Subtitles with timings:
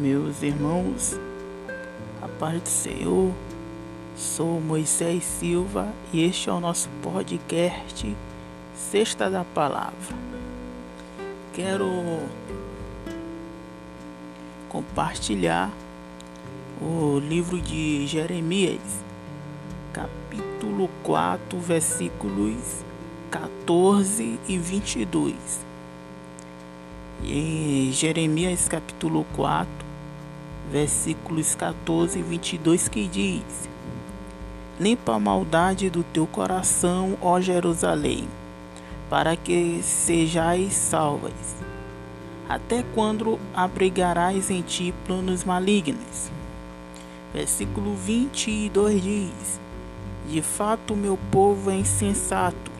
[0.00, 1.20] meus irmãos,
[2.22, 3.32] a paz do Senhor.
[4.16, 8.16] Sou Moisés Silva e este é o nosso podcast
[8.74, 10.16] Sexta da Palavra.
[11.52, 11.86] Quero
[14.70, 15.70] compartilhar
[16.80, 18.80] o livro de Jeremias,
[19.92, 22.84] capítulo 4, versículos
[23.30, 25.34] 14 e 22.
[27.22, 29.89] Em Jeremias capítulo 4,
[30.70, 33.68] versículos 14 e 22 que diz:
[34.78, 38.28] Limpa a maldade do teu coração, ó Jerusalém,
[39.08, 41.56] para que sejais salvas.
[42.48, 46.30] Até quando abrigarás em ti planos malignos?
[47.32, 49.60] Versículo 22 diz:
[50.28, 52.70] De fato, meu povo é insensato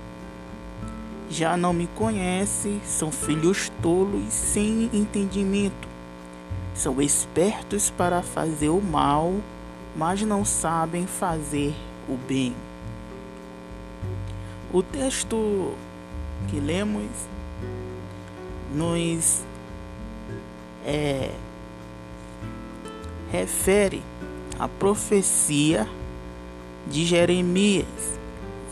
[1.30, 5.89] já não me conhece, são filhos tolos sem entendimento.
[6.80, 9.34] São espertos para fazer o mal,
[9.94, 11.74] mas não sabem fazer
[12.08, 12.56] o bem.
[14.72, 15.74] O texto
[16.48, 17.10] que lemos
[18.72, 19.42] nos
[20.86, 21.32] é,
[23.30, 24.02] refere
[24.58, 25.86] à profecia
[26.86, 27.84] de Jeremias.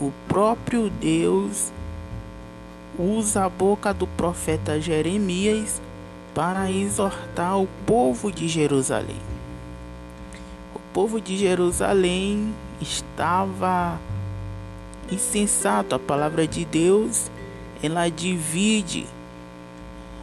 [0.01, 1.71] O próprio Deus
[2.97, 5.79] usa a boca do profeta Jeremias
[6.39, 9.19] para exortar o povo de Jerusalém.
[10.73, 13.99] O povo de Jerusalém estava
[15.11, 15.95] insensato.
[15.95, 17.29] A palavra de Deus,
[17.83, 19.05] ela divide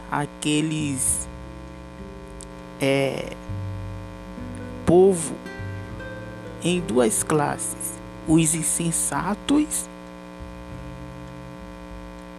[0.09, 1.29] aqueles
[2.81, 3.33] é,
[4.87, 5.35] povo
[6.63, 7.93] em duas classes:
[8.27, 9.85] os insensatos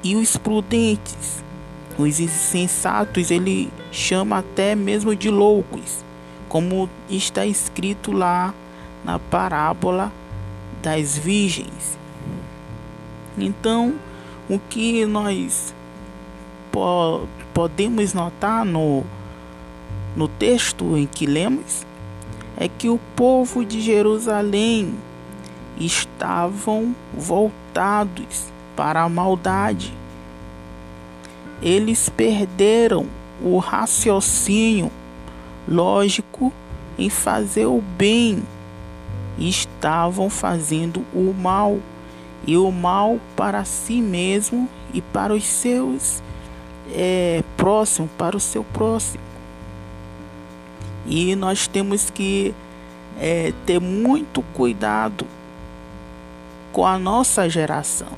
[0.02, 1.44] e os prudentes.
[1.98, 6.04] Os insensatos ele chama até mesmo de loucos,
[6.48, 8.54] como está escrito lá
[9.04, 10.12] na parábola
[10.80, 11.98] das virgens.
[13.36, 13.94] Então,
[14.48, 15.74] o que nós
[16.70, 19.02] po podemos notar no,
[20.14, 21.84] no texto em que lemos
[22.56, 24.94] é que o povo de Jerusalém
[25.76, 29.92] estavam voltados para a maldade.
[31.62, 33.06] Eles perderam
[33.42, 34.90] o raciocínio
[35.66, 36.52] lógico
[36.98, 38.42] em fazer o bem
[39.36, 41.78] e estavam fazendo o mal
[42.46, 46.22] e o mal para si mesmo e para os seus
[46.92, 49.22] é, próximos, para o seu próximo.
[51.06, 52.54] E nós temos que
[53.18, 55.26] é, ter muito cuidado
[56.72, 58.12] com a nossa geração.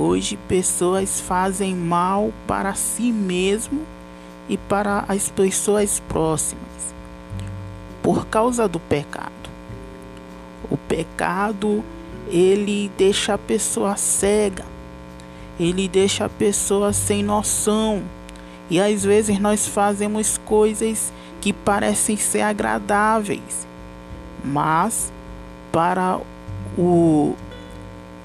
[0.00, 3.84] Hoje, pessoas fazem mal para si mesmo
[4.48, 6.94] e para as pessoas próximas
[8.00, 9.32] por causa do pecado.
[10.70, 11.82] O pecado
[12.28, 14.64] ele deixa a pessoa cega,
[15.58, 18.04] ele deixa a pessoa sem noção.
[18.70, 23.66] E às vezes nós fazemos coisas que parecem ser agradáveis,
[24.44, 25.12] mas
[25.72, 26.20] para
[26.78, 27.34] o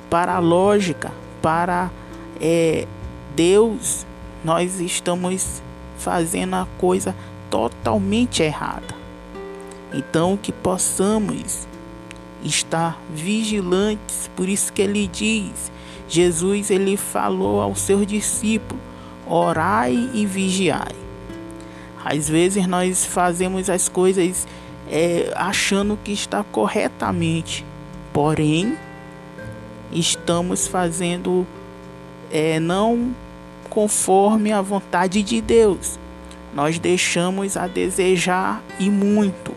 [0.08, 1.12] para a lógica,
[1.44, 1.92] para
[2.40, 2.88] é,
[3.36, 4.06] Deus,
[4.46, 5.62] nós estamos
[5.98, 7.14] fazendo a coisa
[7.52, 8.96] totalmente errada.
[9.94, 11.68] Então, que possamos
[12.42, 15.70] estar vigilantes, por isso que ele diz,
[16.08, 18.82] Jesus ele falou aos seus discípulos:
[19.28, 20.96] orai e vigiai.
[22.06, 24.48] Às vezes nós fazemos as coisas
[24.90, 27.66] é, achando que está corretamente,
[28.14, 28.78] porém
[29.92, 31.46] estamos fazendo
[32.32, 33.16] é, não
[33.70, 36.00] conforme a vontade de Deus.
[36.54, 39.54] Nós deixamos a desejar e muito.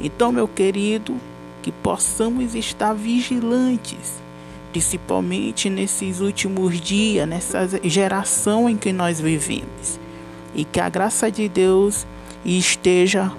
[0.00, 1.16] Então, meu querido,
[1.62, 4.20] que possamos estar vigilantes,
[4.70, 9.98] principalmente nesses últimos dias, nessa geração em que nós vivemos.
[10.54, 12.06] E que a graça de Deus
[12.44, 13.32] esteja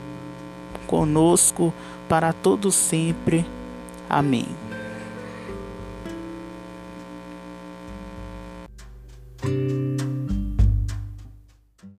[0.88, 1.74] conosco
[2.08, 3.46] para todo sempre.
[4.10, 4.69] Amém.